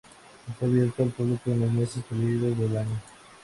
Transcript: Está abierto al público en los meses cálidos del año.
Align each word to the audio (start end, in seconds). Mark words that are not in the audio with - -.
Está 0.49 0.65
abierto 0.65 1.03
al 1.03 1.09
público 1.11 1.51
en 1.51 1.59
los 1.59 1.71
meses 1.71 2.03
cálidos 2.09 2.57
del 2.57 2.75
año. 2.75 2.99